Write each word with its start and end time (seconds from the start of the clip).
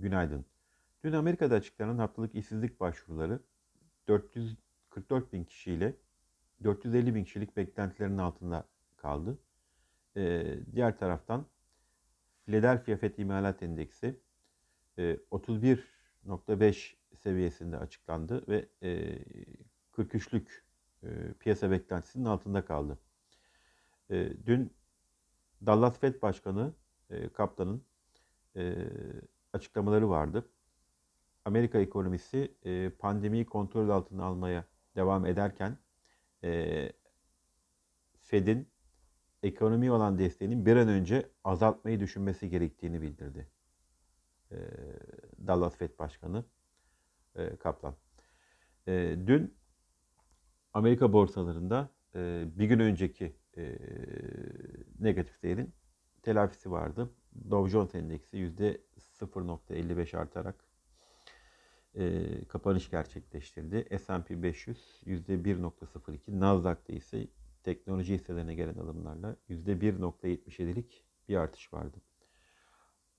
Günaydın. 0.00 0.44
Dün 1.04 1.12
Amerika'da 1.12 1.54
açıklanan 1.54 1.98
haftalık 1.98 2.34
işsizlik 2.34 2.80
başvuruları 2.80 3.40
444 4.08 5.32
bin 5.32 5.44
kişiyle 5.44 5.94
450 6.64 7.14
bin 7.14 7.24
kişilik 7.24 7.56
beklentilerin 7.56 8.18
altında 8.18 8.68
kaldı. 8.96 9.38
Ee, 10.16 10.58
diğer 10.74 10.98
taraftan 10.98 11.46
Philadelphia 12.46 12.96
FED 12.96 13.18
İmalat 13.18 13.62
Endeksi 13.62 14.20
e, 14.98 15.18
31.5 15.30 16.94
seviyesinde 17.14 17.78
açıklandı 17.78 18.44
ve 18.48 18.68
e, 18.82 19.18
43'lük 19.92 20.46
e, 21.02 21.08
piyasa 21.40 21.70
beklentisinin 21.70 22.24
altında 22.24 22.64
kaldı. 22.64 22.98
E, 24.10 24.32
dün 24.46 24.72
Dallas 25.66 25.98
Fed 25.98 26.22
Başkanı 26.22 26.72
e, 27.10 27.28
Kaplan'ın 27.28 27.82
e, 28.56 28.76
açıklamaları 29.52 30.10
vardı. 30.10 30.50
Amerika 31.44 31.78
ekonomisi 31.78 32.54
e, 32.64 32.90
pandemiyi 32.90 33.46
kontrol 33.46 33.88
altına 33.88 34.24
almaya 34.24 34.64
devam 34.96 35.26
ederken 35.26 35.78
e, 36.44 36.92
Fed'in 38.20 38.68
ekonomi 39.42 39.90
olan 39.90 40.18
desteğinin 40.18 40.66
bir 40.66 40.76
an 40.76 40.88
önce 40.88 41.30
azaltmayı 41.44 42.00
düşünmesi 42.00 42.50
gerektiğini 42.50 43.02
bildirdi. 43.02 43.48
E, 44.52 44.56
Dallas 45.46 45.76
Fed 45.76 45.98
Başkanı 45.98 46.44
e, 47.34 47.56
Kaplan. 47.56 47.94
E, 48.86 49.16
dün 49.26 49.54
Amerika 50.72 51.12
borsalarında 51.12 51.90
e, 52.14 52.44
bir 52.58 52.64
gün 52.64 52.78
önceki 52.78 53.36
e, 53.56 53.78
negatif 55.00 55.42
değerin 55.42 55.74
telafisi 56.22 56.70
vardı. 56.70 57.10
Dow 57.50 57.70
Jones 57.70 57.94
Endeksi 57.94 58.36
%0.55 59.20 60.16
artarak 60.16 60.64
e, 61.94 62.24
kapanış 62.48 62.90
gerçekleştirdi. 62.90 63.98
S&P 63.98 64.42
500 64.42 65.02
%1.02, 65.06 66.40
Nasdaq'ta 66.40 66.92
ise 66.92 67.26
teknoloji 67.62 68.14
hisselerine 68.14 68.54
gelen 68.54 68.74
alımlarla 68.74 69.36
%1.77'lik 69.50 71.04
bir 71.28 71.36
artış 71.36 71.72
vardı. 71.72 71.96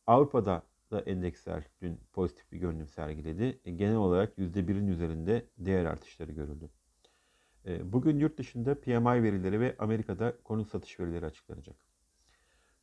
Avrupa'da 0.07 0.63
da 0.91 1.01
endeksler 1.01 1.63
dün 1.81 1.99
pozitif 2.13 2.51
bir 2.51 2.57
görünüm 2.57 2.87
sergiledi. 2.87 3.59
E, 3.65 3.71
genel 3.71 3.95
olarak 3.95 4.37
%1'in 4.37 4.87
üzerinde 4.87 5.45
değer 5.57 5.85
artışları 5.85 6.31
görüldü. 6.31 6.69
E, 7.65 7.93
bugün 7.93 8.19
yurt 8.19 8.37
dışında 8.37 8.81
PMI 8.81 9.23
verileri 9.23 9.59
ve 9.59 9.75
Amerika'da 9.79 10.37
konut 10.43 10.67
satış 10.67 10.99
verileri 10.99 11.25
açıklanacak. 11.25 11.75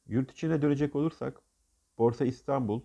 Yurt 0.06 0.30
içine 0.32 0.62
dönecek 0.62 0.96
olursak 0.96 1.40
Borsa 1.98 2.24
İstanbul 2.24 2.80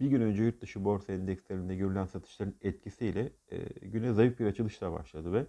bir 0.00 0.06
gün 0.06 0.20
önce 0.20 0.44
yurt 0.44 0.60
dışı 0.60 0.84
borsa 0.84 1.12
endekslerinde 1.12 1.76
görülen 1.76 2.06
satışların 2.06 2.54
etkisiyle 2.62 3.32
güne 3.82 4.12
zayıf 4.12 4.38
bir 4.40 4.46
açılışla 4.46 4.92
başladı 4.92 5.32
ve 5.32 5.46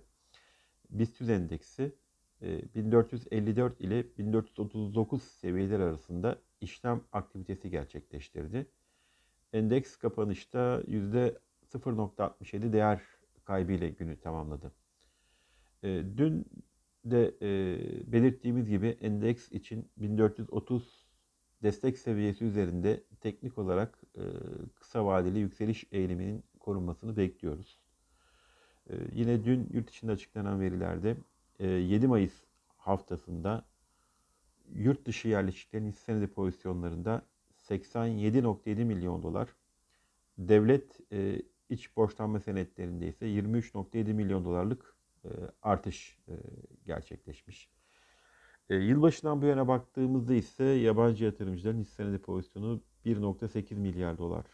BIST 0.90 1.22
endeksi 1.22 1.96
1454 2.42 3.82
ile 3.82 4.06
1439 4.18 5.24
seviyeler 5.24 5.80
arasında 5.80 6.40
işlem 6.62 7.02
aktivitesi 7.12 7.70
gerçekleştirdi. 7.70 8.68
Endeks 9.54 9.96
kapanışta 9.96 10.82
%0.67 10.82 12.74
değer 12.74 13.02
kaybıyla 13.46 13.88
günü 13.90 14.20
tamamladı. 14.20 14.72
Dün 16.18 16.46
de 17.06 17.34
belirttiğimiz 18.12 18.70
gibi 18.70 18.88
endeks 18.88 19.52
için 19.52 19.90
1430 19.98 21.09
destek 21.64 21.98
seviyesi 21.98 22.46
üzerinde 22.46 23.04
teknik 23.22 23.58
olarak 23.58 24.02
kısa 24.76 25.06
vadeli 25.06 25.40
yükseliş 25.40 25.86
eğiliminin 25.92 26.44
korunmasını 26.60 27.18
bekliyoruz. 27.18 27.80
Yine 29.12 29.46
dün 29.46 29.70
yurt 29.74 29.90
içinde 29.90 30.12
açıklanan 30.12 30.60
verilerde 30.62 31.18
7 31.60 32.08
Mayıs 32.08 32.34
haftasında 32.78 33.66
yurt 34.76 35.06
dışı 35.06 35.28
yerleşiklerin 35.28 35.88
hisse 35.88 36.00
senedi 36.00 36.28
pozisyonlarında 36.28 37.22
87.7 37.68 38.86
milyon 38.86 39.24
dolar, 39.24 39.50
devlet 40.38 41.00
iç 41.70 41.96
borçlanma 41.98 42.40
senetlerinde 42.40 43.08
ise 43.08 43.26
23.7 43.26 44.14
milyon 44.14 44.46
dolarlık 44.46 44.96
artış 45.62 46.20
gerçekleşmiş. 46.86 47.70
Yılbaşından 48.70 49.42
bu 49.42 49.46
yana 49.46 49.68
baktığımızda 49.68 50.34
ise 50.34 50.64
yabancı 50.64 51.26
yatırımcıların 51.26 51.80
hisse 51.80 51.96
senedi 51.96 52.18
pozisyonu 52.18 52.82
1.8 53.06 53.76
milyar 53.76 54.18
dolar 54.18 54.46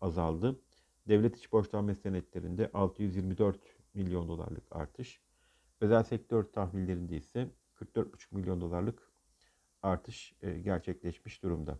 azaldı. 0.00 0.60
Devlet 1.08 1.36
iç 1.36 1.52
borçlanma 1.52 1.94
senetlerinde 1.94 2.70
624 2.74 3.58
milyon 3.94 4.28
dolarlık 4.28 4.64
artış. 4.70 5.20
Özel 5.80 6.02
sektör 6.02 6.44
tahvillerinde 6.44 7.16
ise 7.16 7.48
44,5 7.74 8.34
milyon 8.34 8.60
dolarlık 8.60 9.10
artış 9.82 10.34
gerçekleşmiş 10.62 11.42
durumda. 11.42 11.78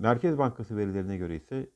Merkez 0.00 0.38
Bankası 0.38 0.76
verilerine 0.76 1.16
göre 1.16 1.36
ise 1.36 1.70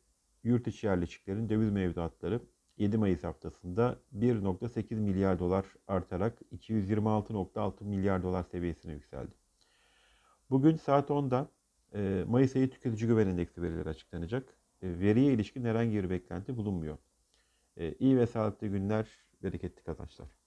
yurt 0.45 0.67
içi 0.67 0.87
yerleşiklerin 0.87 1.49
döviz 1.49 1.71
mevduatları 1.71 2.41
7 2.81 2.97
Mayıs 2.97 3.25
haftasında 3.25 3.99
1.8 4.19 4.95
milyar 4.95 5.39
dolar 5.39 5.65
artarak 5.89 6.39
226.6 6.53 7.85
milyar 7.85 8.23
dolar 8.23 8.43
seviyesine 8.43 8.93
yükseldi. 8.93 9.35
Bugün 10.51 10.77
saat 10.77 11.11
10'da 11.11 11.49
Mayıs 12.27 12.57
ayı 12.57 12.71
tüketici 12.71 13.09
güven 13.09 13.27
endeksi 13.27 13.63
verileri 13.63 13.89
açıklanacak. 13.89 14.57
Veriye 14.83 15.33
ilişkin 15.33 15.65
herhangi 15.65 15.95
bir 15.95 16.11
beklenti 16.11 16.57
bulunmuyor. 16.57 16.99
İyi 17.99 18.19
ve 18.19 18.27
sağlıklı 18.27 18.67
günler, 18.67 19.09
bereketli 19.43 19.83
kazançlar. 19.83 20.40